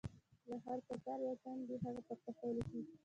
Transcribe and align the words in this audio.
له 0.49 0.55
هر 0.65 0.79
کتار 0.87 1.19
یو 1.27 1.35
تن 1.43 1.57
دې 1.67 1.75
هغه 1.83 2.01
پر 2.07 2.17
تخته 2.23 2.43
ولیکي. 2.47 2.81